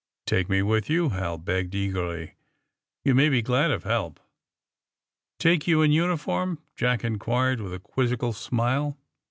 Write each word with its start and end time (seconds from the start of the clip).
Take 0.25 0.49
me 0.49 0.63
with 0.63 0.89
you," 0.89 1.09
Hal 1.09 1.37
begged 1.37 1.75
eagerly. 1.75 2.33
You 3.05 3.13
may 3.13 3.29
be 3.29 3.43
glad 3.43 3.69
of 3.69 3.83
help." 3.83 4.19
Take 5.37 5.67
you 5.67 5.83
in 5.83 5.91
uniform 5.91 6.55
1" 6.55 6.57
Jack 6.75 7.03
inquired, 7.03 7.61
with 7.61 7.75
a 7.75 7.79
quizzical 7.79 8.33
smile. 8.33 8.97